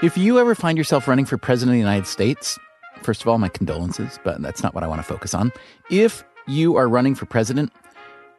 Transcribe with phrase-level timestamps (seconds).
[0.00, 2.56] If you ever find yourself running for president of the United States,
[3.02, 5.50] first of all, my condolences, but that's not what I want to focus on.
[5.90, 7.72] If you are running for president,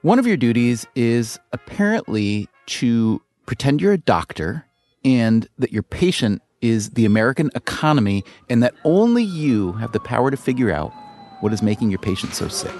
[0.01, 4.65] one of your duties is apparently to pretend you're a doctor
[5.03, 10.31] and that your patient is the American economy and that only you have the power
[10.31, 10.93] to figure out
[11.41, 12.71] what is making your patient so sick.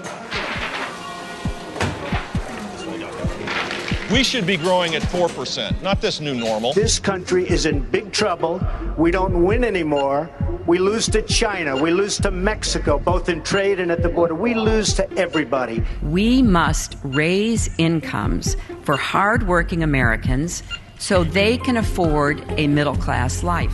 [4.10, 6.72] We should be growing at 4%, not this new normal.
[6.72, 8.60] This country is in big trouble.
[8.96, 10.28] We don't win anymore.
[10.66, 11.76] We lose to China.
[11.76, 14.34] We lose to Mexico, both in trade and at the border.
[14.34, 15.84] We lose to everybody.
[16.02, 20.64] We must raise incomes for hardworking Americans
[20.98, 23.72] so they can afford a middle class life.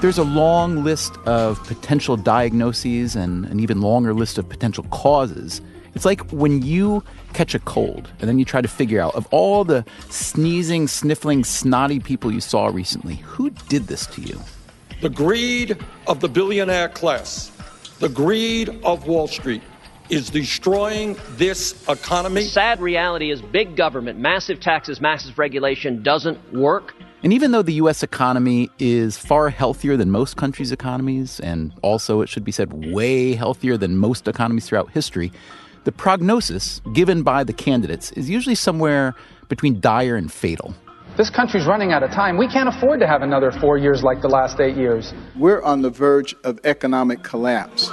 [0.00, 5.60] There's a long list of potential diagnoses and an even longer list of potential causes
[5.94, 7.02] it's like when you
[7.32, 11.44] catch a cold and then you try to figure out of all the sneezing, sniffling,
[11.44, 14.40] snotty people you saw recently, who did this to you?
[15.00, 17.52] The greed of the billionaire class,
[17.98, 19.62] the greed of Wall Street
[20.10, 22.42] is destroying this economy.
[22.42, 26.94] The sad reality is big government, massive taxes, massive regulation doesn't work.
[27.22, 28.02] And even though the U.S.
[28.02, 33.34] economy is far healthier than most countries' economies, and also, it should be said, way
[33.34, 35.32] healthier than most economies throughout history,
[35.88, 39.14] the prognosis given by the candidates is usually somewhere
[39.48, 40.74] between dire and fatal.
[41.16, 42.36] This country's running out of time.
[42.36, 45.14] We can't afford to have another four years like the last eight years.
[45.34, 47.88] We're on the verge of economic collapse.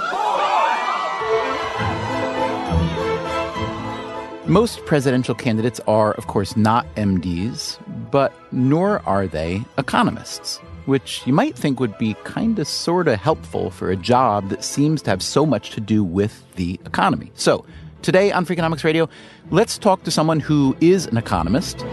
[4.44, 7.78] Most presidential candidates are, of course, not MDs,
[8.10, 13.18] but nor are they economists, which you might think would be kind of sort of
[13.18, 17.32] helpful for a job that seems to have so much to do with the economy.
[17.34, 17.64] So,
[18.06, 19.08] Today on Freakonomics Radio,
[19.50, 21.84] let's talk to someone who is an economist.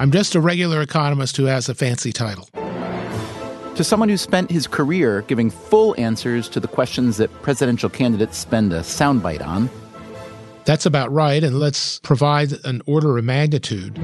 [0.00, 2.48] I'm just a regular economist who has a fancy title.
[3.76, 8.36] To someone who spent his career giving full answers to the questions that presidential candidates
[8.36, 9.70] spend a soundbite on.
[10.64, 13.96] That's about right, and let's provide an order of magnitude.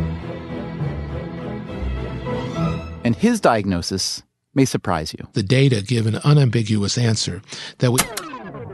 [3.02, 4.22] And his diagnosis
[4.54, 5.26] may surprise you.
[5.32, 7.42] The data give an unambiguous answer
[7.78, 7.98] that we.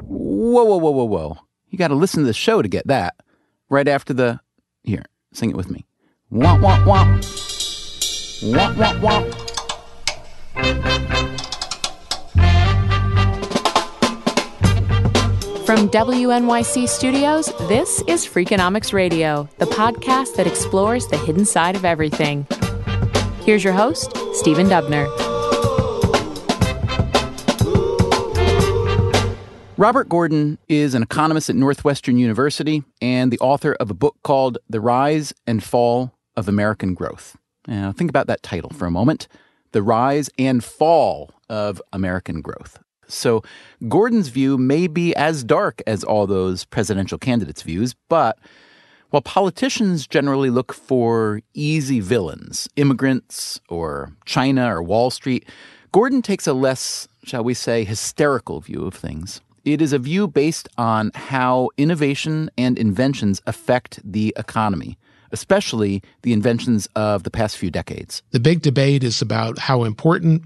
[0.04, 1.38] Whoa, whoa, whoa, whoa, whoa.
[1.72, 3.16] You got to listen to the show to get that.
[3.70, 4.40] Right after the.
[4.84, 5.86] Here, sing it with me.
[6.30, 7.22] Womp, womp, womp.
[8.52, 9.32] Womp, womp, womp.
[15.64, 21.86] From WNYC Studios, this is Freakonomics Radio, the podcast that explores the hidden side of
[21.86, 22.46] everything.
[23.44, 25.31] Here's your host, Stephen Dubner.
[29.78, 34.58] Robert Gordon is an economist at Northwestern University and the author of a book called
[34.68, 37.38] The Rise and Fall of American Growth.
[37.66, 39.28] Now, think about that title for a moment
[39.72, 42.80] The Rise and Fall of American Growth.
[43.08, 43.42] So,
[43.88, 48.38] Gordon's view may be as dark as all those presidential candidates' views, but
[49.08, 55.48] while politicians generally look for easy villains, immigrants or China or Wall Street,
[55.92, 59.40] Gordon takes a less, shall we say, hysterical view of things.
[59.64, 64.98] It is a view based on how innovation and inventions affect the economy,
[65.30, 68.24] especially the inventions of the past few decades.
[68.32, 70.42] The big debate is about how important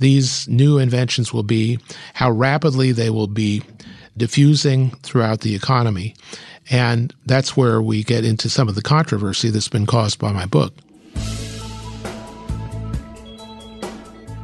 [0.00, 1.78] these new inventions will be,
[2.12, 3.62] how rapidly they will be
[4.18, 6.14] diffusing throughout the economy.
[6.68, 10.44] And that's where we get into some of the controversy that's been caused by my
[10.44, 10.74] book.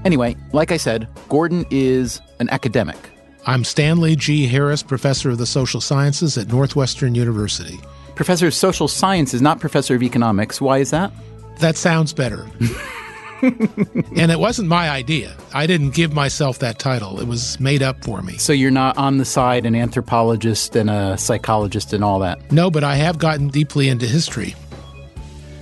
[0.06, 3.10] Anyway, like I said, Gordon is an academic
[3.46, 4.46] I'm Stanley G.
[4.46, 7.78] Harris, professor of the social sciences at Northwestern University.
[8.14, 10.62] Professor of social sciences, not professor of economics.
[10.62, 11.12] Why is that?
[11.60, 12.48] That sounds better.
[13.42, 15.36] and it wasn't my idea.
[15.52, 17.20] I didn't give myself that title.
[17.20, 18.38] It was made up for me.
[18.38, 22.50] So you're not on the side an anthropologist and a psychologist and all that?
[22.50, 24.54] No, but I have gotten deeply into history.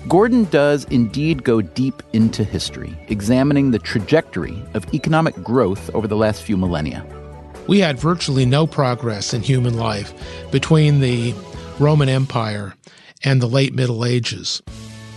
[0.07, 6.17] Gordon does indeed go deep into history, examining the trajectory of economic growth over the
[6.17, 7.05] last few millennia
[7.67, 10.13] we had virtually no progress in human life
[10.51, 11.35] between the
[11.79, 12.75] Roman Empire
[13.25, 14.63] and the late Middle Ages.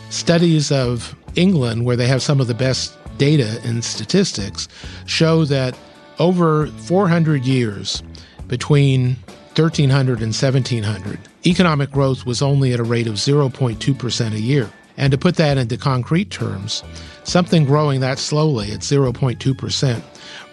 [0.09, 4.68] Studies of England, where they have some of the best data and statistics,
[5.06, 5.77] show that
[6.19, 8.03] over 400 years
[8.47, 9.15] between
[9.56, 14.69] 1300 and 1700, economic growth was only at a rate of 0.2% a year.
[14.97, 16.83] And to put that into concrete terms,
[17.24, 20.03] something growing that slowly at 0.2%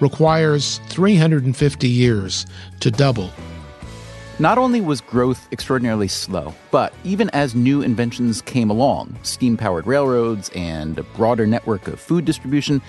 [0.02, 2.44] requires 350 years
[2.81, 3.31] to double.
[4.38, 9.87] Not only was growth extraordinarily slow, but even as new inventions came along, steam powered
[9.87, 12.82] railroads and a broader network of food distribution,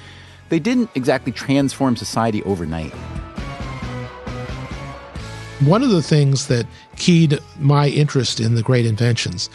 [0.49, 2.91] they didn't exactly transform society overnight.
[5.59, 6.65] One of the things that
[6.95, 9.49] keyed my interest in the great inventions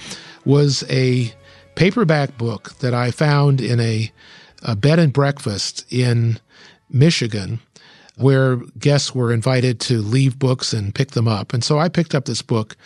[0.45, 1.35] was a
[1.75, 4.11] paperback book that I found in a,
[4.63, 6.39] a bed and breakfast in
[6.91, 7.61] Michigan
[8.19, 11.55] where guests were invited to leave books and pick them up.
[11.55, 12.77] And so I picked up this book.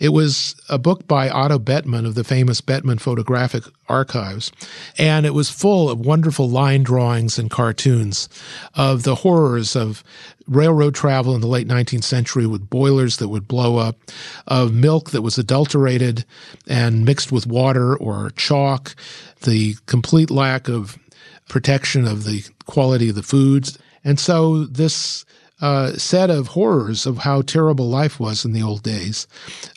[0.00, 4.50] It was a book by Otto Bettmann of the famous Bettmann Photographic Archives,
[4.98, 8.28] and it was full of wonderful line drawings and cartoons
[8.74, 10.02] of the horrors of
[10.48, 13.96] railroad travel in the late 19th century with boilers that would blow up,
[14.48, 16.24] of milk that was adulterated
[16.66, 18.96] and mixed with water or chalk,
[19.42, 20.98] the complete lack of
[21.48, 23.78] protection of the quality of the foods.
[24.02, 25.24] And so this
[25.60, 29.26] uh, set of horrors of how terrible life was in the old days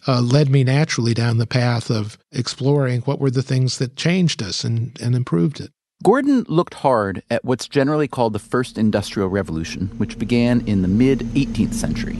[0.07, 4.41] uh, led me naturally down the path of exploring what were the things that changed
[4.41, 5.71] us and, and improved it.
[6.03, 10.87] Gordon looked hard at what's generally called the First Industrial Revolution, which began in the
[10.87, 12.17] mid 18th century.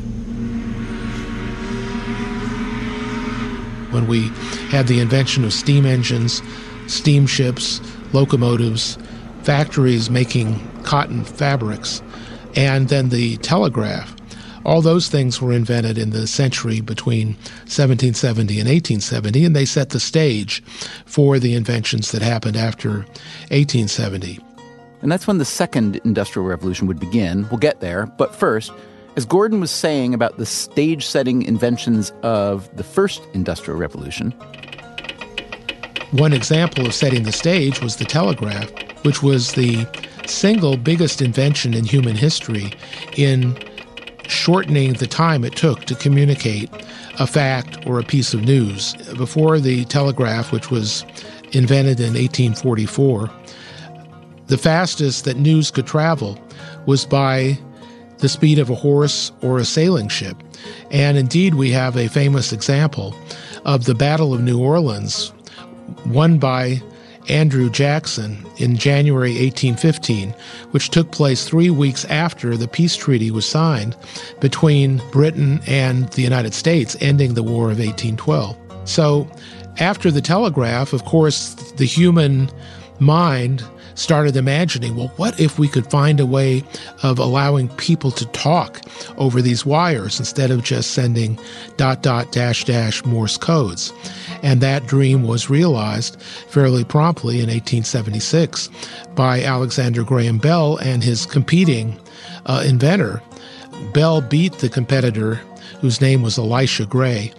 [3.91, 4.29] When we
[4.69, 6.41] had the invention of steam engines,
[6.87, 7.79] steamships,
[8.13, 8.97] locomotives,
[9.47, 12.01] factories making cotton fabrics,
[12.57, 14.13] and then the telegraph.
[14.65, 17.27] All those things were invented in the century between
[17.63, 20.61] 1770 and 1870, and they set the stage
[21.05, 23.05] for the inventions that happened after
[23.51, 24.37] 1870.
[25.01, 27.47] And that's when the second industrial revolution would begin.
[27.49, 28.05] We'll get there.
[28.05, 28.73] But first,
[29.15, 34.31] as Gordon was saying about the stage setting inventions of the first industrial revolution,
[36.11, 38.69] one example of setting the stage was the telegraph,
[39.03, 39.87] which was the
[40.25, 42.71] single biggest invention in human history
[43.15, 43.57] in
[44.27, 46.69] shortening the time it took to communicate
[47.19, 48.93] a fact or a piece of news.
[49.15, 51.05] Before the telegraph, which was
[51.53, 53.31] invented in 1844,
[54.47, 56.39] the fastest that news could travel
[56.85, 57.57] was by
[58.19, 60.35] the speed of a horse or a sailing ship.
[60.91, 63.15] And indeed, we have a famous example
[63.65, 65.31] of the Battle of New Orleans,
[66.05, 66.81] won by
[67.29, 70.33] Andrew Jackson in January 1815,
[70.71, 73.95] which took place three weeks after the peace treaty was signed
[74.39, 78.57] between Britain and the United States, ending the War of 1812.
[78.85, 79.29] So,
[79.79, 82.49] after the telegraph, of course, the human
[82.99, 83.63] mind
[83.97, 86.63] started imagining, well, what if we could find a way
[87.03, 88.81] of allowing people to talk
[89.17, 91.39] over these wires instead of just sending
[91.77, 93.91] dot dot dash dash Morse codes?
[94.43, 98.69] And that dream was realized fairly promptly in 1876
[99.15, 101.99] by Alexander Graham Bell and his competing
[102.45, 103.21] uh, inventor.
[103.93, 105.35] Bell beat the competitor,
[105.81, 107.33] whose name was Elisha Gray.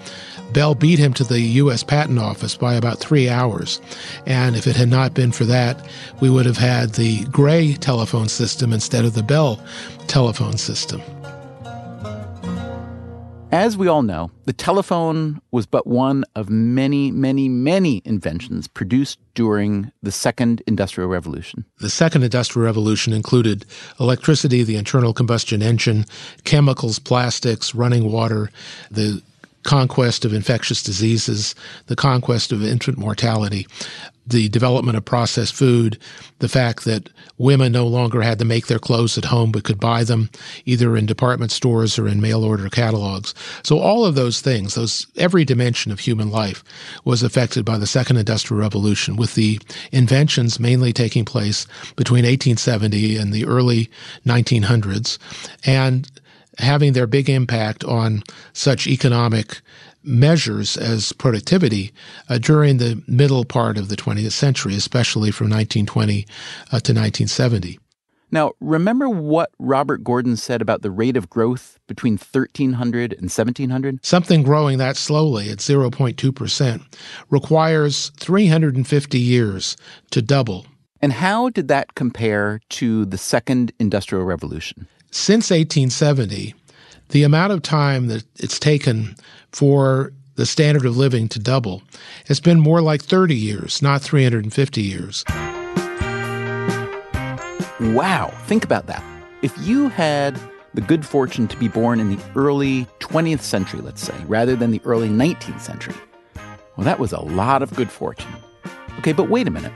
[0.52, 1.82] Bell beat him to the U.S.
[1.82, 3.80] Patent Office by about three hours.
[4.26, 5.86] And if it had not been for that,
[6.20, 9.62] we would have had the Gray telephone system instead of the Bell
[10.06, 11.02] telephone system.
[13.50, 19.18] As we all know, the telephone was but one of many, many, many inventions produced
[19.34, 21.64] during the Second Industrial Revolution.
[21.78, 23.64] The Second Industrial Revolution included
[23.98, 26.04] electricity, the internal combustion engine,
[26.44, 28.50] chemicals, plastics, running water,
[28.90, 29.22] the
[29.68, 31.54] conquest of infectious diseases,
[31.88, 33.66] the conquest of infant mortality,
[34.26, 35.98] the development of processed food,
[36.38, 39.78] the fact that women no longer had to make their clothes at home but could
[39.78, 40.30] buy them
[40.64, 43.34] either in department stores or in mail order catalogs.
[43.62, 46.64] So all of those things, those every dimension of human life
[47.04, 49.60] was affected by the second industrial revolution with the
[49.92, 53.90] inventions mainly taking place between 1870 and the early
[54.24, 55.18] 1900s
[55.66, 56.10] and
[56.58, 58.22] having their big impact on
[58.52, 59.60] such economic
[60.02, 61.92] measures as productivity
[62.28, 66.24] uh, during the middle part of the 20th century, especially from 1920 uh,
[66.70, 67.78] to 1970.
[68.30, 74.04] Now, remember what Robert Gordon said about the rate of growth between 1300 and 1700?
[74.04, 76.82] Something growing that slowly at 0.2%
[77.30, 79.76] requires 350 years
[80.10, 80.66] to double.
[81.00, 84.88] And how did that compare to the Second Industrial Revolution?
[85.10, 86.54] Since 1870,
[87.08, 89.16] the amount of time that it's taken
[89.52, 91.82] for the standard of living to double
[92.26, 95.24] has been more like 30 years, not 350 years.
[97.80, 99.02] Wow, think about that.
[99.40, 100.38] If you had
[100.74, 104.72] the good fortune to be born in the early 20th century, let's say, rather than
[104.72, 105.94] the early 19th century,
[106.76, 108.30] well, that was a lot of good fortune.
[108.98, 109.72] Okay, but wait a minute.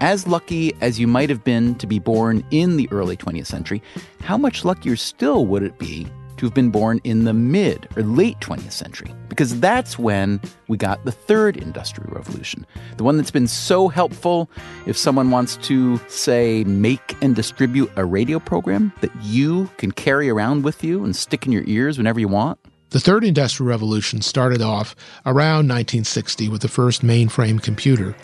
[0.00, 3.82] As lucky as you might have been to be born in the early 20th century,
[4.20, 8.02] how much luckier still would it be to have been born in the mid or
[8.02, 10.38] late 20th century, because that's when
[10.68, 12.66] we got the third industrial revolution,
[12.98, 14.50] the one that's been so helpful
[14.84, 20.28] if someone wants to, say, make and distribute a radio program that you can carry
[20.28, 22.58] around with you and stick in your ears whenever you want.
[22.90, 28.14] The third industrial revolution started off around 1960 with the first mainframe computer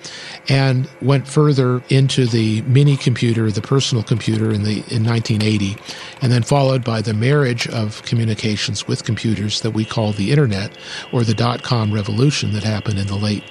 [0.49, 5.77] and went further into the mini computer, the personal computer in the in 1980,
[6.23, 10.79] and then followed by the marriage of communications with computers that we call the internet
[11.13, 13.45] or the dot-com revolution that happened in the late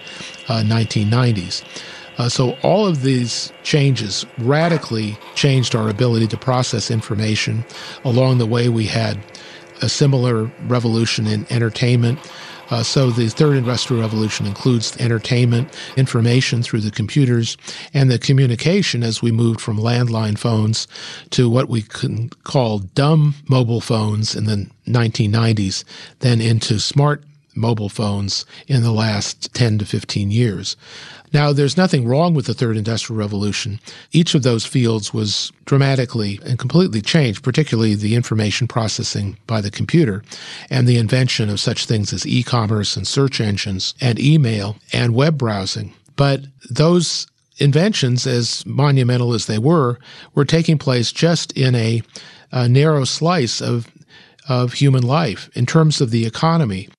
[0.47, 1.63] uh, 1990s.
[2.17, 7.65] Uh, so all of these changes radically changed our ability to process information.
[8.05, 9.19] Along the way, we had
[9.81, 12.19] a similar revolution in entertainment.
[12.69, 17.57] Uh, so the third industrial revolution includes entertainment, information through the computers,
[17.93, 20.87] and the communication as we moved from landline phones
[21.31, 25.83] to what we can call dumb mobile phones in the 1990s,
[26.19, 27.23] then into smart
[27.55, 30.77] mobile phones in the last 10 to 15 years.
[31.33, 33.79] Now, there's nothing wrong with the third industrial revolution.
[34.11, 39.71] Each of those fields was dramatically and completely changed, particularly the information processing by the
[39.71, 40.23] computer
[40.69, 45.15] and the invention of such things as e commerce and search engines and email and
[45.15, 45.93] web browsing.
[46.17, 49.99] But those inventions, as monumental as they were,
[50.35, 52.01] were taking place just in a,
[52.51, 53.89] a narrow slice of,
[54.49, 56.89] of human life in terms of the economy.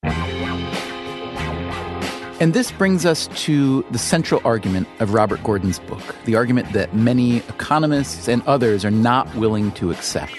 [2.39, 6.93] And this brings us to the central argument of Robert Gordon's book, the argument that
[6.93, 10.33] many economists and others are not willing to accept,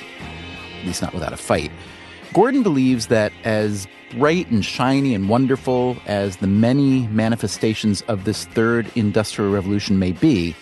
[0.81, 1.71] at least not without a fight.
[2.35, 8.45] Gordon believes that as bright and shiny and wonderful as the many manifestations of this
[8.47, 10.55] third industrial revolution may be,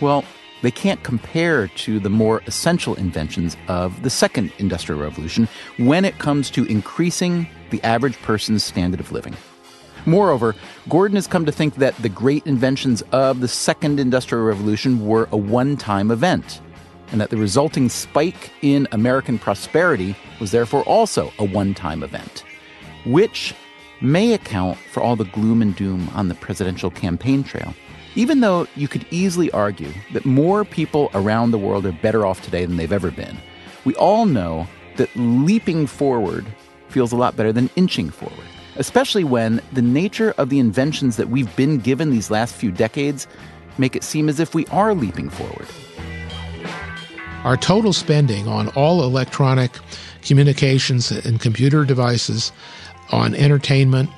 [0.00, 0.24] well,
[0.62, 5.48] they can't compare to the more essential inventions of the second industrial revolution
[5.78, 9.36] when it comes to increasing the average person's standard of living.
[10.06, 10.54] Moreover,
[10.88, 15.28] Gordon has come to think that the great inventions of the Second Industrial Revolution were
[15.30, 16.60] a one time event,
[17.12, 22.44] and that the resulting spike in American prosperity was therefore also a one time event,
[23.04, 23.54] which
[24.00, 27.74] may account for all the gloom and doom on the presidential campaign trail.
[28.16, 32.42] Even though you could easily argue that more people around the world are better off
[32.42, 33.36] today than they've ever been,
[33.84, 34.66] we all know
[34.96, 36.46] that leaping forward
[36.88, 38.49] feels a lot better than inching forward
[38.80, 43.28] especially when the nature of the inventions that we've been given these last few decades
[43.76, 45.66] make it seem as if we are leaping forward.
[47.44, 49.72] Our total spending on all electronic
[50.22, 52.52] communications and computer devices,
[53.12, 54.08] on entertainment,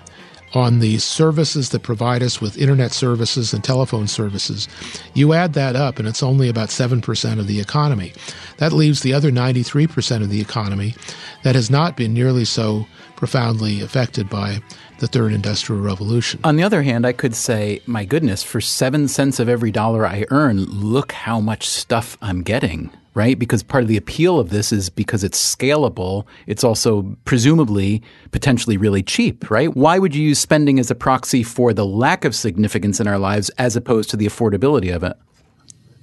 [0.55, 4.69] on the services that provide us with internet services and telephone services.
[5.15, 8.13] You add that up, and it's only about 7% of the economy.
[8.59, 10.95] That leaves the other 93% of the economy
[11.43, 12.87] that has not been nearly so
[13.23, 14.61] profoundly affected by
[14.99, 16.41] the third industrial revolution.
[16.43, 20.05] On the other hand, I could say, my goodness, for seven cents of every dollar
[20.05, 23.39] I earn, look how much stuff I'm getting right?
[23.39, 26.25] Because part of the appeal of this is because it's scalable.
[26.47, 29.77] It's also presumably potentially really cheap, right?
[29.77, 33.19] Why would you use spending as a proxy for the lack of significance in our
[33.19, 35.13] lives as opposed to the affordability of it?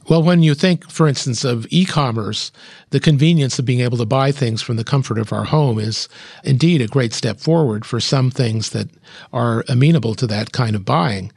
[0.10, 2.52] Well, when you think, for instance, of e commerce,
[2.90, 6.10] the convenience of being able to buy things from the comfort of our home is
[6.44, 8.90] indeed a great step forward for some things that
[9.32, 11.32] are amenable to that kind of buying.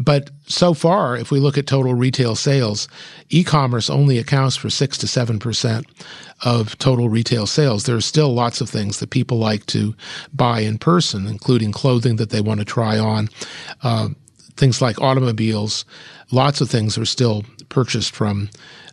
[0.00, 2.88] But so far, if we look at total retail sales,
[3.30, 5.86] e-commerce only accounts for six to seven percent
[6.44, 7.84] of total retail sales.
[7.84, 9.94] There are still lots of things that people like to
[10.32, 13.28] buy in person, including clothing that they want to try on,
[13.82, 14.08] uh,
[14.56, 15.84] things like automobiles.
[16.30, 18.50] Lots of things are still purchased from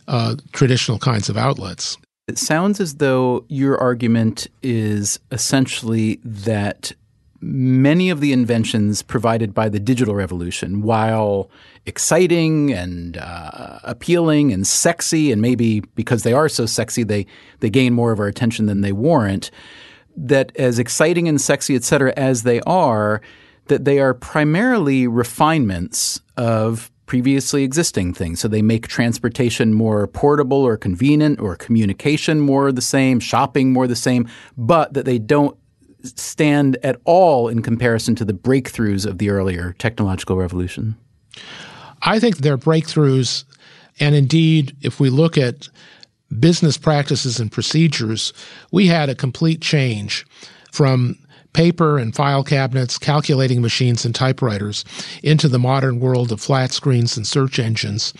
[0.08, 1.98] uh, traditional kinds of outlets.
[2.28, 6.92] It sounds as though your argument is essentially that
[7.40, 11.50] many of the inventions provided by the digital revolution, while
[11.84, 17.26] exciting and uh, appealing and sexy, and maybe because they are so sexy, they
[17.60, 19.50] they gain more of our attention than they warrant.
[20.16, 23.20] That as exciting and sexy, et cetera, as they are,
[23.66, 28.40] that they are primarily refinements of previously existing things.
[28.40, 33.86] So they make transportation more portable or convenient, or communication more the same, shopping more
[33.86, 35.56] the same, but that they don't
[36.02, 40.96] stand at all in comparison to the breakthroughs of the earlier technological revolution?
[42.02, 43.44] I think they're breakthroughs.
[43.98, 45.68] And indeed, if we look at
[46.38, 48.32] business practices and procedures,
[48.72, 50.26] we had a complete change
[50.72, 51.18] from
[51.56, 54.84] paper and file cabinets, calculating machines, and typewriters
[55.22, 58.12] into the modern world of flat screens and search engines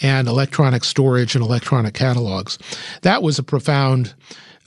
[0.00, 2.56] and electronic storage and electronic catalogs.
[3.02, 4.14] That was a profound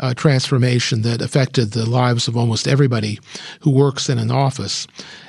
[0.02, 3.18] uh, transformation that affected the lives of almost everybody
[3.62, 4.88] who works in an office.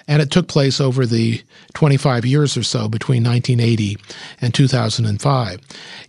[0.09, 1.41] And it took place over the
[1.75, 3.97] 25 years or so between 1980
[4.41, 5.61] and 2005.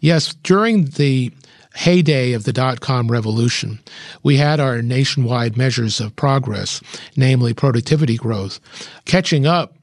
[0.01, 1.31] Yes, during the
[1.79, 3.79] heyday of the dot com revolution,
[4.21, 6.81] we had our nationwide measures of progress,
[7.15, 8.59] namely productivity growth,
[9.05, 9.73] catching up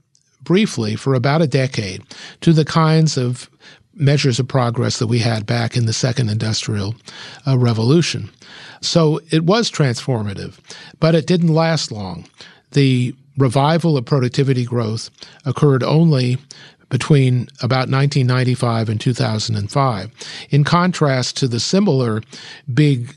[0.42, 2.02] briefly for about a decade
[2.40, 3.48] to the kinds of
[3.94, 6.94] measures of progress that we had back in the second industrial
[7.46, 8.28] uh, revolution.
[8.82, 10.58] So it was transformative,
[11.00, 12.26] but it didn't last long.
[12.72, 15.08] The revival of productivity growth
[15.46, 16.36] occurred only
[16.88, 20.10] between about 1995 and 2005,
[20.50, 22.22] in contrast to the similar
[22.72, 23.14] big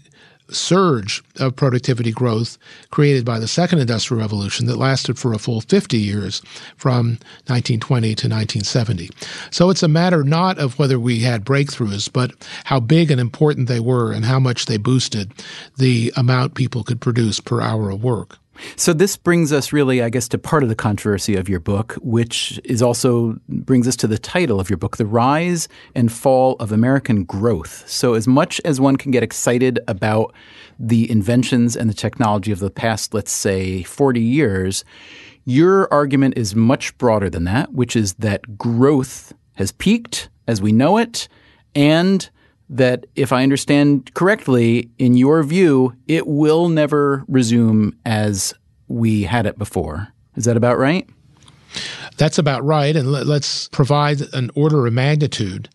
[0.51, 2.57] surge of productivity growth
[2.91, 6.41] created by the second industrial revolution that lasted for a full 50 years
[6.75, 9.09] from 1920 to 1970.
[9.51, 12.31] So it's a matter not of whether we had breakthroughs, but
[12.65, 15.31] how big and important they were and how much they boosted
[15.77, 18.37] the amount people could produce per hour of work.
[18.75, 21.93] So this brings us really, I guess, to part of the controversy of your book,
[22.01, 26.55] which is also brings us to the title of your book, The Rise and Fall
[26.59, 27.87] of American Growth.
[27.87, 30.33] So as much as one can get excited about
[30.77, 34.83] the inventions and the technology of the past, let's say 40 years,
[35.45, 40.71] your argument is much broader than that, which is that growth has peaked as we
[40.71, 41.27] know it
[41.75, 42.29] and
[42.69, 48.53] that, if I understand correctly, in your view, it will never resume as
[48.87, 50.09] we had it before.
[50.35, 51.09] Is that about right?
[52.17, 52.95] That's about right.
[52.95, 55.69] And let's provide an order of magnitude.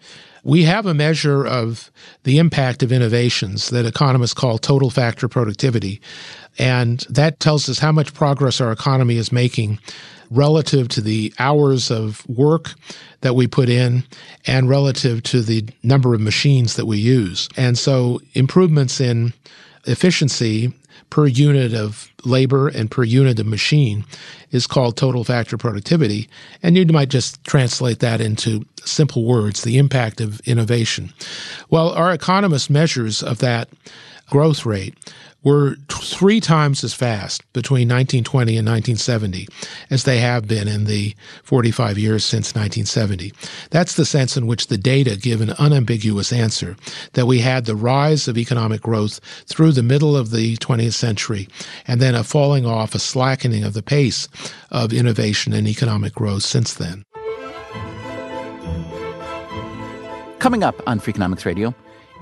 [0.45, 1.91] We have a measure of
[2.25, 6.01] the impact of innovations that economists call total factor productivity.
[6.59, 9.79] And that tells us how much progress our economy is making
[10.31, 12.75] relative to the hours of work
[13.23, 14.05] that we put in
[14.47, 17.49] and relative to the number of machines that we use.
[17.57, 19.33] And so improvements in
[19.87, 20.73] efficiency
[21.11, 24.05] per unit of labor and per unit of machine
[24.51, 26.29] is called total factor productivity.
[26.63, 31.13] And you might just translate that into simple words, the impact of innovation.
[31.71, 33.69] Well, our economist measures of that
[34.31, 34.97] growth rate
[35.45, 39.47] were three times as fast between 1920 and 1970
[39.91, 43.33] as they have been in the 45 years since 1970.
[43.71, 46.77] That's the sense in which the data give an unambiguous answer
[47.13, 51.49] that we had the rise of economic growth through the middle of the 20th century
[51.87, 54.29] and then a falling off, a slackening of the pace
[54.71, 57.05] of innovation and economic growth since then.
[60.39, 61.75] Coming up on Freakonomics Radio,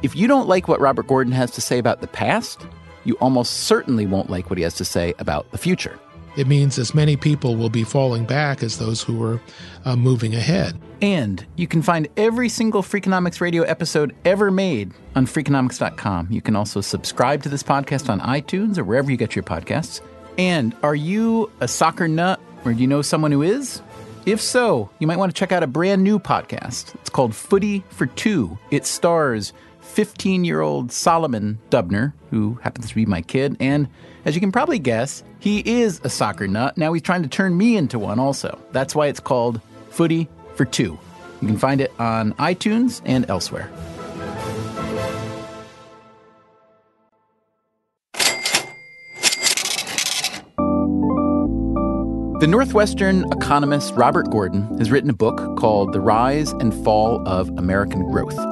[0.03, 2.67] if you don't like what Robert Gordon has to say about the past,
[3.05, 5.99] you almost certainly won't like what he has to say about the future.
[6.35, 9.41] It means as many people will be falling back as those who are
[9.85, 10.79] uh, moving ahead.
[11.03, 16.29] And you can find every single Freakonomics Radio episode ever made on Freakonomics.com.
[16.31, 20.01] You can also subscribe to this podcast on iTunes or wherever you get your podcasts.
[20.39, 23.83] And are you a soccer nut or do you know someone who is?
[24.25, 26.95] If so, you might want to check out a brand new podcast.
[26.95, 28.57] It's called Footy for Two.
[28.71, 33.57] It stars 15 year old Solomon Dubner, who happens to be my kid.
[33.61, 33.89] And
[34.25, 36.79] as you can probably guess, he is a soccer nut.
[36.79, 38.59] Now he's trying to turn me into one also.
[38.73, 40.99] That's why it's called Footy for Two.
[41.41, 43.71] You can find it on iTunes and elsewhere.
[52.43, 57.49] The Northwestern economist Robert Gordon has written a book called The Rise and Fall of
[57.51, 58.52] American Growth.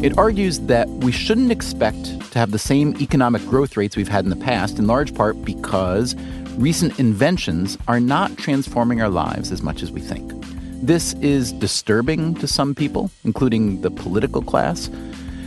[0.00, 4.22] It argues that we shouldn't expect to have the same economic growth rates we've had
[4.22, 6.14] in the past, in large part because
[6.56, 10.32] recent inventions are not transforming our lives as much as we think.
[10.80, 14.88] This is disturbing to some people, including the political class,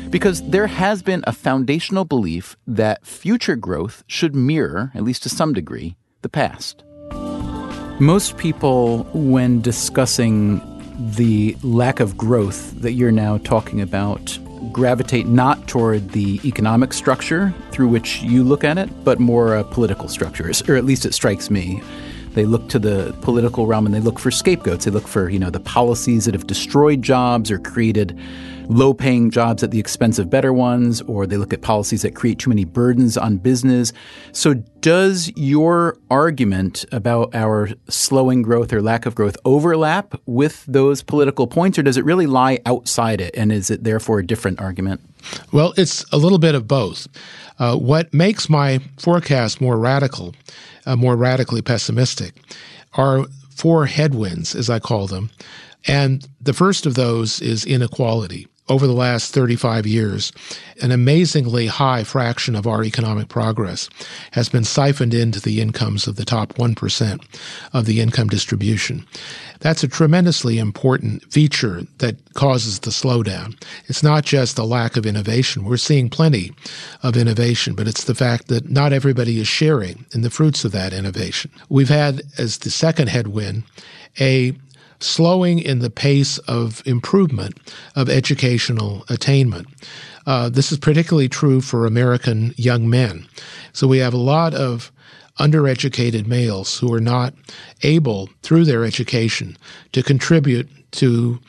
[0.09, 5.29] because there has been a foundational belief that future growth should mirror, at least to
[5.29, 6.83] some degree, the past.
[8.01, 10.59] Most people, when discussing
[11.01, 14.37] the lack of growth that you're now talking about
[14.71, 19.63] gravitate not toward the economic structure through which you look at it, but more a
[19.63, 21.81] political structure, or at least it strikes me.
[22.33, 24.85] They look to the political realm and they look for scapegoats.
[24.85, 28.17] They look for, you know, the policies that have destroyed jobs or created
[28.71, 32.15] low paying jobs at the expense of better ones, or they look at policies that
[32.15, 33.91] create too many burdens on business.
[34.31, 41.03] So, does your argument about our slowing growth or lack of growth overlap with those
[41.03, 43.35] political points, or does it really lie outside it?
[43.35, 45.01] And is it therefore a different argument?
[45.51, 47.07] Well, it's a little bit of both.
[47.59, 50.33] Uh, what makes my forecast more radical,
[50.85, 52.33] uh, more radically pessimistic,
[52.93, 55.29] are four headwinds, as I call them.
[55.87, 58.47] And the first of those is inequality.
[58.69, 60.31] Over the last 35 years,
[60.81, 63.89] an amazingly high fraction of our economic progress
[64.31, 67.39] has been siphoned into the incomes of the top 1%
[67.73, 69.05] of the income distribution.
[69.59, 73.61] That's a tremendously important feature that causes the slowdown.
[73.87, 75.65] It's not just the lack of innovation.
[75.65, 76.51] We're seeing plenty
[77.03, 80.71] of innovation, but it's the fact that not everybody is sharing in the fruits of
[80.71, 81.51] that innovation.
[81.69, 83.63] We've had, as the second headwind,
[84.19, 84.53] a
[85.03, 87.57] slowing in the pace of improvement
[87.95, 89.67] of educational attainment.
[90.25, 93.27] Uh, this is particularly true for American young men.
[93.73, 94.91] So we have a lot of
[95.39, 97.33] undereducated males who are not
[97.83, 99.57] able, through their education,
[99.91, 101.39] to contribute to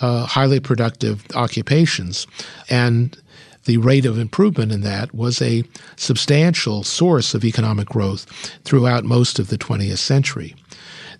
[0.00, 2.26] uh, highly productive occupations.
[2.70, 3.16] And
[3.64, 5.64] the rate of improvement in that was a
[5.96, 8.26] substantial source of economic growth
[8.64, 10.54] throughout most of the 20th century.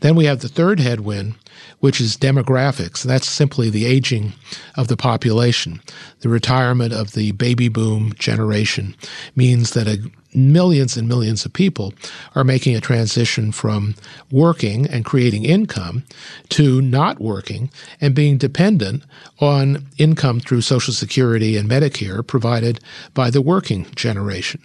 [0.01, 1.35] Then we have the third headwind,
[1.83, 3.03] which is demographics.
[3.03, 4.35] That's simply the aging
[4.77, 5.83] of the population.
[6.23, 8.97] The retirement of the baby boom generation
[9.37, 9.99] means that a
[10.35, 11.93] millions and millions of people
[12.35, 13.95] are making a transition from
[14.31, 16.05] working and creating income
[16.49, 19.05] to not working and being dependent
[19.41, 22.81] on income through Social Security and Medicare provided
[23.15, 24.63] by the working generation.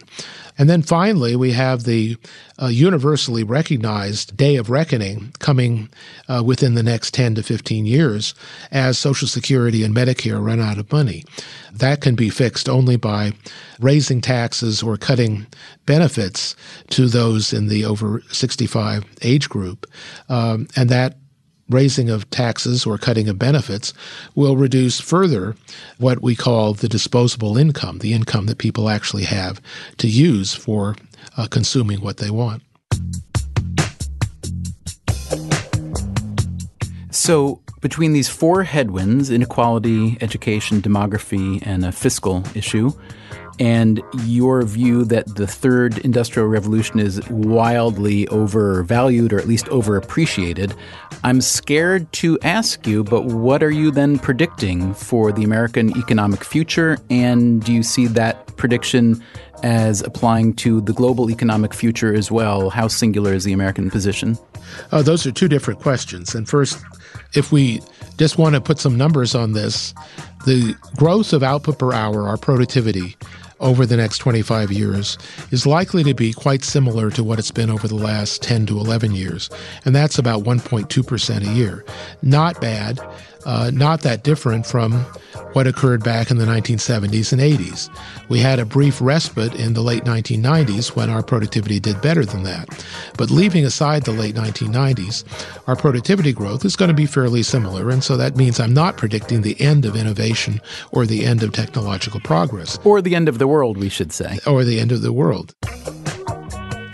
[0.56, 2.16] And then finally, we have the
[2.60, 5.88] uh, universally recognized day of reckoning coming
[6.28, 8.34] uh, within the next 10 to 15 years
[8.72, 11.24] as Social Security and Medicare run out of money.
[11.72, 13.32] That can be fixed only by
[13.80, 15.46] raising taxes or cutting
[15.86, 16.56] benefits
[16.90, 19.86] to those in the over 65 age group.
[20.28, 21.16] Um, and that
[21.68, 23.92] raising of taxes or cutting of benefits
[24.34, 25.54] will reduce further
[25.98, 29.60] what we call the disposable income, the income that people actually have
[29.98, 30.96] to use for
[31.36, 32.62] uh, consuming what they want.
[37.10, 42.92] So, between these four headwinds inequality, education, demography, and a fiscal issue
[43.58, 50.76] and your view that the third industrial revolution is wildly overvalued or at least overappreciated,
[51.24, 56.44] I'm scared to ask you, but what are you then predicting for the American economic
[56.44, 56.98] future?
[57.10, 59.22] And do you see that prediction
[59.62, 62.70] as applying to the global economic future as well?
[62.70, 64.38] How singular is the American position?
[64.92, 66.34] Uh, those are two different questions.
[66.34, 66.82] And first,
[67.34, 67.80] if we
[68.16, 69.94] just want to put some numbers on this,
[70.46, 73.16] the growth of output per hour, our productivity,
[73.60, 75.18] over the next 25 years
[75.50, 78.78] is likely to be quite similar to what it's been over the last 10 to
[78.78, 79.50] 11 years.
[79.84, 81.84] And that's about 1.2% a year.
[82.22, 83.00] Not bad
[83.44, 84.92] uh, not that different from
[85.52, 87.88] what occurred back in the 1970s and 80s.
[88.28, 92.42] We had a brief respite in the late 1990s when our productivity did better than
[92.44, 92.84] that.
[93.16, 95.24] But leaving aside the late 1990s,
[95.66, 97.90] our productivity growth is going to be fairly similar.
[97.90, 100.60] And so that means I'm not predicting the end of innovation
[100.92, 102.78] or the end of technological progress.
[102.84, 104.38] Or the end of the world, we should say.
[104.46, 105.54] Or the end of the world.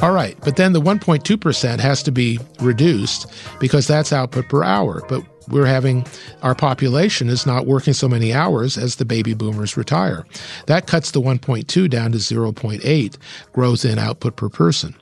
[0.01, 5.03] All right, but then the 1.2% has to be reduced because that's output per hour.
[5.09, 6.07] But we're having
[6.43, 10.25] our population is not working so many hours as the baby boomers retire.
[10.67, 13.17] That cuts the 1.2 down to 0.8
[13.53, 14.95] growth in output per person.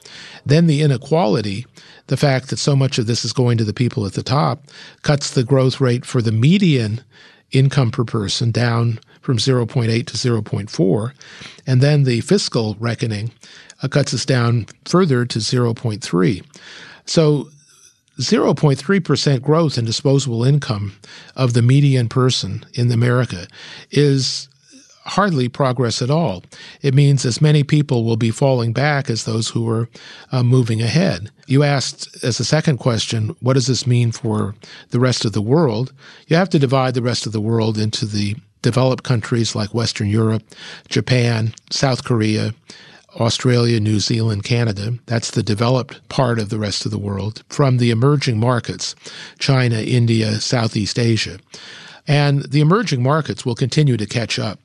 [0.44, 1.66] Then the inequality,
[2.08, 4.64] the fact that so much of this is going to the people at the top,
[5.02, 7.02] cuts the growth rate for the median
[7.52, 11.12] income per person down from 0.8 to 0.4.
[11.66, 13.30] And then the fiscal reckoning
[13.82, 16.44] uh, cuts us down further to 0.3.
[17.06, 17.48] So
[18.18, 20.94] 0.3% growth in disposable income
[21.34, 23.46] of the median person in America
[23.90, 24.48] is
[25.04, 26.44] hardly progress at all.
[26.80, 29.88] It means as many people will be falling back as those who are
[30.30, 31.30] uh, moving ahead.
[31.46, 34.54] You asked as a second question, what does this mean for
[34.90, 35.92] the rest of the world?
[36.28, 40.08] You have to divide the rest of the world into the developed countries like Western
[40.08, 40.44] Europe,
[40.88, 42.54] Japan, South Korea,
[43.16, 44.94] Australia, New Zealand, Canada.
[45.06, 47.42] That's the developed part of the rest of the world.
[47.48, 48.94] From the emerging markets,
[49.38, 51.38] China, India, Southeast Asia.
[52.08, 54.58] And the emerging markets will continue to catch up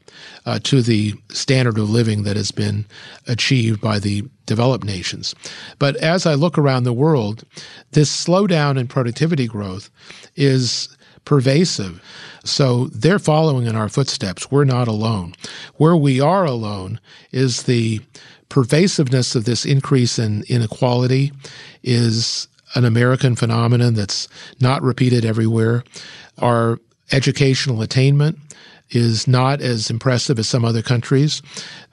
[0.45, 2.85] uh, to the standard of living that has been
[3.27, 5.35] achieved by the developed nations.
[5.77, 7.43] But as I look around the world,
[7.91, 9.91] this slowdown in productivity growth
[10.35, 10.89] is
[11.25, 12.01] pervasive.
[12.43, 14.49] So they're following in our footsteps.
[14.49, 15.35] We're not alone.
[15.75, 16.99] Where we are alone
[17.31, 18.01] is the
[18.49, 21.31] pervasiveness of this increase in inequality
[21.83, 24.27] is an American phenomenon that's
[24.59, 25.83] not repeated everywhere.
[26.39, 26.79] Our
[27.11, 28.37] educational attainment
[28.89, 31.41] is not as impressive as some other countries.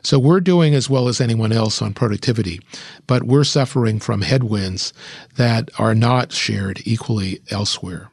[0.03, 2.61] So we're doing as well as anyone else on productivity,
[3.07, 4.93] but we're suffering from headwinds
[5.37, 8.11] that are not shared equally elsewhere.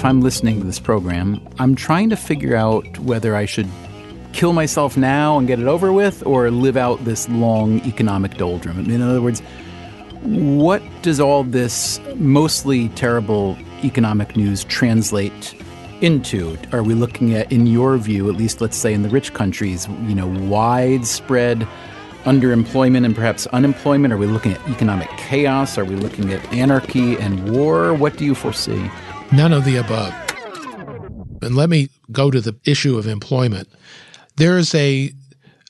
[0.00, 3.68] if I'm listening to this program, I'm trying to figure out whether I should
[4.32, 8.90] kill myself now and get it over with or live out this long economic doldrum.
[8.90, 9.40] In other words,
[10.22, 15.54] what does all this mostly terrible economic news translate
[16.00, 16.58] into?
[16.72, 19.88] Are we looking at, in your view, at least let's say in the rich countries,
[20.06, 21.66] you know, widespread
[22.24, 24.12] underemployment and perhaps unemployment?
[24.12, 25.78] Are we looking at economic chaos?
[25.78, 27.94] Are we looking at anarchy and war?
[27.94, 28.90] What do you foresee?
[29.32, 30.12] None of the above.
[31.42, 33.68] And let me go to the issue of employment.
[34.36, 35.12] There is a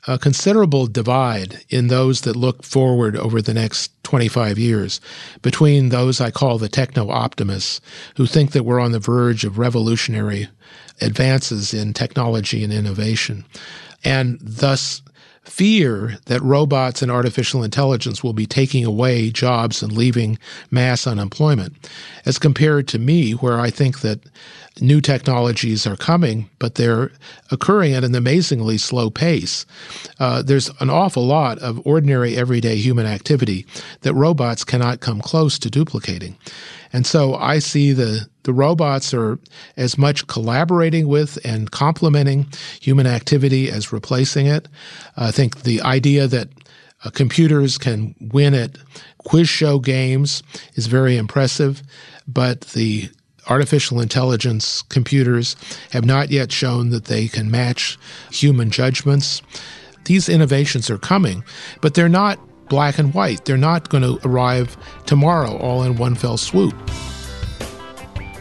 [0.06, 4.98] a considerable divide in those that look forward over the next 25 years
[5.42, 7.82] between those I call the techno optimists
[8.16, 10.48] who think that we're on the verge of revolutionary
[11.02, 13.44] advances in technology and innovation
[14.02, 15.02] and thus
[15.42, 20.38] fear that robots and artificial intelligence will be taking away jobs and leaving
[20.70, 21.90] mass unemployment,
[22.24, 24.20] as compared to me, where I think that
[24.80, 27.10] new technologies are coming, but they're
[27.50, 29.66] occurring at an amazingly slow pace.
[30.18, 33.66] Uh, there's an awful lot of ordinary, everyday human activity
[34.02, 36.36] that robots cannot come close to duplicating.
[36.92, 39.38] And so I see the, the robots are
[39.76, 42.46] as much collaborating with and complementing
[42.80, 44.68] human activity as replacing it.
[45.16, 46.48] I think the idea that
[47.04, 48.76] uh, computers can win at
[49.18, 50.42] quiz show games
[50.74, 51.82] is very impressive,
[52.26, 53.08] but the
[53.48, 55.56] artificial intelligence computers
[55.90, 57.98] have not yet shown that they can match
[58.30, 59.42] human judgments.
[60.04, 61.44] These innovations are coming,
[61.80, 63.44] but they're not black and white.
[63.44, 64.76] They're not going to arrive
[65.06, 66.74] tomorrow all in one fell swoop.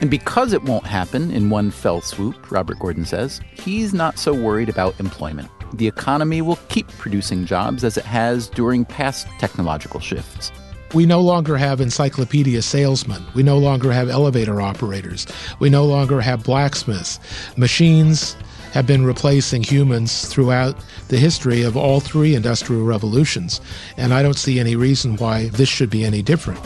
[0.01, 4.33] And because it won't happen in one fell swoop, Robert Gordon says, he's not so
[4.33, 5.49] worried about employment.
[5.73, 10.51] The economy will keep producing jobs as it has during past technological shifts.
[10.93, 13.23] We no longer have encyclopedia salesmen.
[13.35, 15.27] We no longer have elevator operators.
[15.59, 17.19] We no longer have blacksmiths.
[17.57, 18.35] Machines
[18.71, 20.75] have been replacing humans throughout
[21.09, 23.61] the history of all three industrial revolutions,
[23.97, 26.59] and I don't see any reason why this should be any different.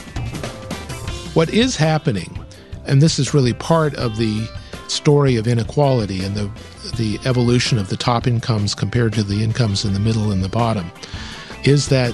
[1.33, 2.45] What is happening,
[2.85, 4.47] and this is really part of the
[4.87, 6.49] story of inequality and the
[6.97, 10.49] the evolution of the top incomes compared to the incomes in the middle and the
[10.49, 10.91] bottom,
[11.63, 12.13] is that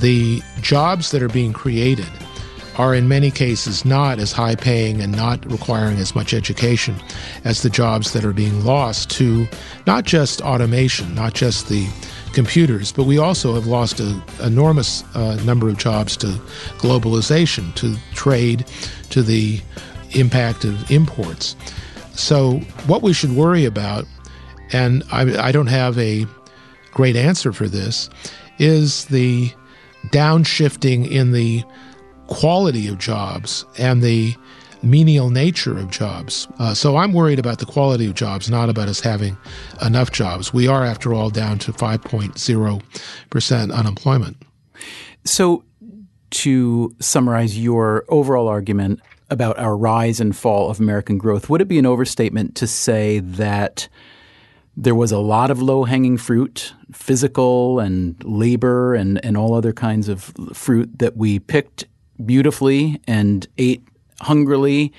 [0.00, 2.08] the jobs that are being created
[2.78, 6.94] are in many cases not as high paying and not requiring as much education
[7.44, 9.46] as the jobs that are being lost to
[9.86, 11.88] not just automation, not just the
[12.34, 16.26] computers, but we also have lost an enormous uh, number of jobs to
[16.78, 18.66] globalization, to trade,
[19.08, 19.60] to the
[20.10, 21.56] impact of imports.
[22.12, 24.06] So, what we should worry about,
[24.72, 26.26] and I, I don't have a
[26.92, 28.10] great answer for this,
[28.58, 29.50] is the
[30.10, 31.64] downshifting in the
[32.26, 34.34] quality of jobs and the
[34.82, 36.48] menial nature of jobs.
[36.58, 39.36] Uh, so I'm worried about the quality of jobs, not about us having
[39.84, 40.52] enough jobs.
[40.52, 44.36] We are, after all, down to 5.0% unemployment.
[45.24, 45.64] So,
[46.30, 51.68] to summarize your overall argument about our rise and fall of American growth, would it
[51.68, 53.88] be an overstatement to say that
[54.76, 59.72] there was a lot of low hanging fruit, physical and labor and, and all other
[59.72, 61.86] kinds of fruit that we picked
[62.24, 63.82] beautifully and ate
[64.20, 64.92] hungrily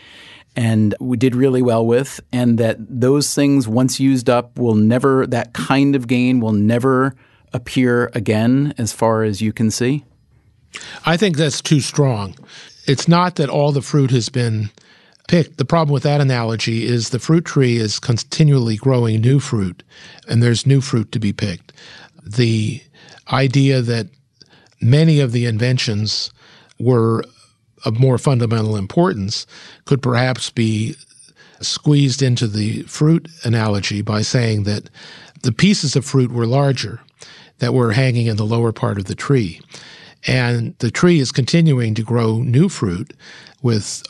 [0.58, 5.28] and we did really well with, and that those things, once used up, will never,
[5.28, 7.16] that kind of gain will never
[7.54, 10.04] appear again as far as you can see?
[11.06, 12.36] I think that's too strong.
[12.88, 14.72] It's not that all the fruit has been
[15.28, 15.58] picked.
[15.58, 19.84] The problem with that analogy is the fruit tree is continually growing new fruit,
[20.28, 21.74] and there's new fruit to be picked.
[22.26, 22.82] The
[23.32, 24.08] idea that
[24.82, 26.32] many of the inventions
[26.80, 27.24] were
[27.86, 29.46] of more fundamental importance
[29.86, 30.96] could perhaps be
[31.62, 34.90] squeezed into the fruit analogy by saying that
[35.44, 37.02] the pieces of fruit were larger
[37.60, 39.60] that were hanging in the lower part of the tree.
[40.26, 43.14] And the tree is continuing to grow new fruit
[43.62, 44.04] with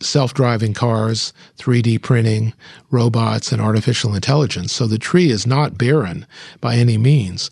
[0.00, 2.52] self driving cars, 3D printing,
[2.90, 4.72] robots, and artificial intelligence.
[4.72, 6.26] So the tree is not barren
[6.60, 7.50] by any means,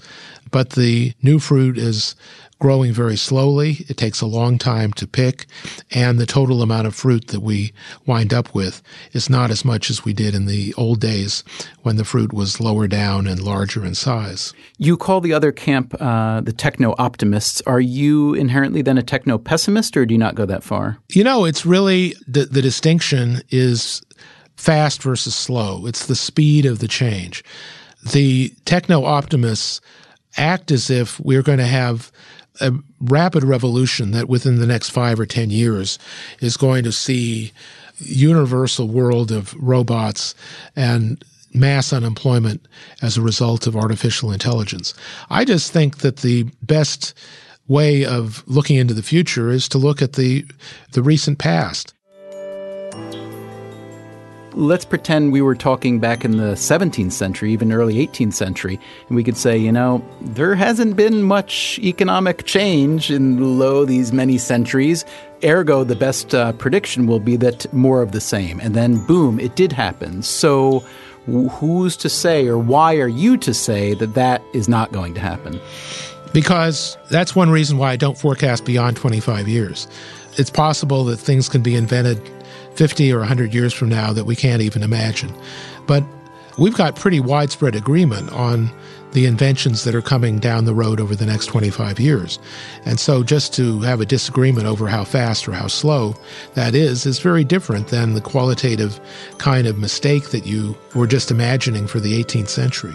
[0.51, 2.17] but the new fruit is
[2.59, 3.85] growing very slowly.
[3.89, 5.47] It takes a long time to pick,
[5.91, 7.73] and the total amount of fruit that we
[8.07, 11.45] wind up with is not as much as we did in the old days
[11.83, 14.53] when the fruit was lower down and larger in size.
[14.79, 17.63] You call the other camp uh, the techno optimists.
[17.67, 20.99] Are you inherently then a techno pessimist, or do you not go that far?
[21.11, 24.03] You know, it's really the, the distinction is
[24.57, 27.45] fast versus slow, it's the speed of the change.
[28.13, 29.81] The techno optimists
[30.37, 32.11] act as if we're going to have
[32.61, 35.99] a rapid revolution that within the next five or 10 years
[36.41, 37.53] is going to see
[37.99, 40.35] universal world of robots
[40.77, 42.67] and mass unemployment
[43.03, 44.95] as a result of artificial intelligence.
[45.31, 47.15] I just think that the best
[47.67, 50.45] way of looking into the future is to look at the
[50.93, 51.95] the recent past.
[54.55, 59.17] Let's pretend we were talking back in the 17th century, even early 18th century, and
[59.17, 64.39] we could say, you know, there hasn't been much economic change in lo these many
[64.39, 65.05] centuries.
[65.45, 68.59] Ergo, the best uh, prediction will be that more of the same.
[68.61, 70.23] And then, boom, it did happen.
[70.23, 70.81] So,
[71.27, 75.21] who's to say, or why are you to say that that is not going to
[75.21, 75.61] happen?
[76.33, 79.89] Because that's one reason why I don't forecast beyond 25 years.
[80.37, 82.21] It's possible that things can be invented
[82.79, 85.35] 50 or 100 years from now that we can't even imagine.
[85.89, 86.05] But
[86.59, 88.71] we've got pretty widespread agreement on
[89.13, 92.39] the inventions that are coming down the road over the next 25 years.
[92.85, 96.15] And so just to have a disagreement over how fast or how slow
[96.55, 99.01] that is, is very different than the qualitative
[99.39, 102.95] kind of mistake that you were just imagining for the 18th century.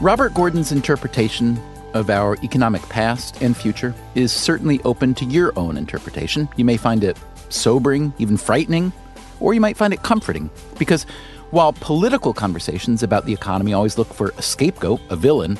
[0.00, 1.60] Robert Gordon's interpretation
[1.94, 6.48] of our economic past and future is certainly open to your own interpretation.
[6.56, 8.92] You may find it sobering, even frightening,
[9.40, 11.04] or you might find it comforting because
[11.50, 15.58] while political conversations about the economy always look for a scapegoat, a villain,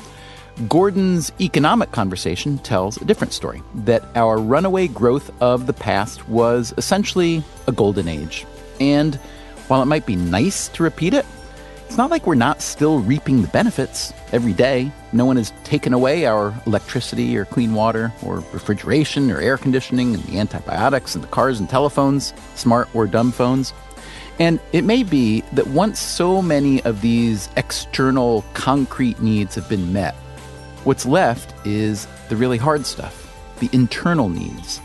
[0.67, 6.73] Gordon's economic conversation tells a different story that our runaway growth of the past was
[6.77, 8.45] essentially a golden age.
[8.79, 9.15] And
[9.67, 11.25] while it might be nice to repeat it,
[11.85, 14.91] it's not like we're not still reaping the benefits every day.
[15.11, 20.15] No one has taken away our electricity or clean water or refrigeration or air conditioning
[20.15, 23.73] and the antibiotics and the cars and telephones, smart or dumb phones.
[24.39, 29.93] And it may be that once so many of these external concrete needs have been
[29.93, 30.15] met,
[30.85, 34.81] what's left is the really hard stuff, the internal needs.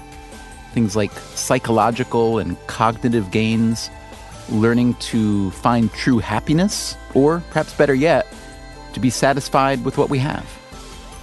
[0.75, 3.89] Things like psychological and cognitive gains,
[4.51, 8.27] learning to find true happiness, or perhaps better yet,
[8.93, 10.47] to be satisfied with what we have.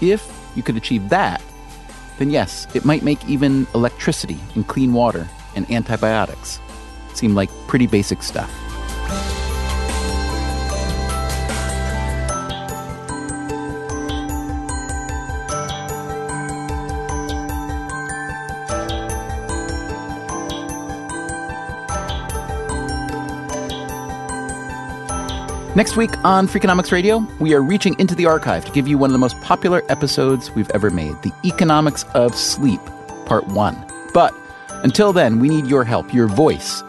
[0.01, 1.41] If you could achieve that,
[2.17, 6.59] then yes, it might make even electricity and clean water and antibiotics
[7.13, 8.51] seem like pretty basic stuff.
[25.75, 29.09] Next week on Freakonomics Radio, we are reaching into the archive to give you one
[29.09, 32.79] of the most popular episodes we've ever made The Economics of Sleep,
[33.25, 33.85] Part 1.
[34.13, 34.33] But
[34.83, 36.81] until then, we need your help, your voice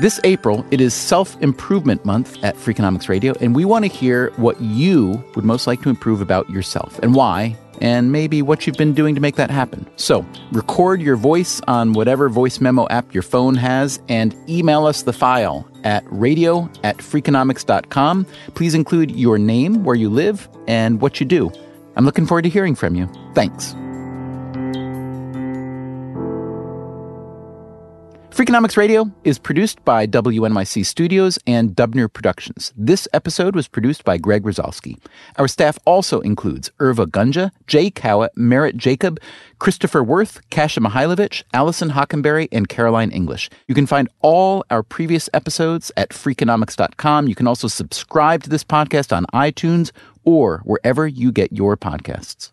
[0.00, 4.30] this April, it is Self Improvement Month at Freakonomics Radio, and we want to hear
[4.36, 8.76] what you would most like to improve about yourself and why, and maybe what you've
[8.76, 9.88] been doing to make that happen.
[9.96, 15.02] So, record your voice on whatever voice memo app your phone has and email us
[15.02, 18.26] the file at radio at freakonomics.com.
[18.54, 21.50] Please include your name, where you live, and what you do.
[21.96, 23.08] I'm looking forward to hearing from you.
[23.34, 23.74] Thanks.
[28.30, 32.72] Freakonomics Radio is produced by WNYC Studios and Dubner Productions.
[32.76, 34.98] This episode was produced by Greg Rosalsky.
[35.36, 39.18] Our staff also includes Arwa Gunja, Jay Cowit, Merritt Jacob,
[39.58, 43.50] Christopher Werth, Kasia Mihailovic, Alison Hockenberry, and Caroline English.
[43.66, 47.26] You can find all our previous episodes at Freakonomics.com.
[47.26, 49.90] You can also subscribe to this podcast on iTunes
[50.22, 52.52] or wherever you get your podcasts.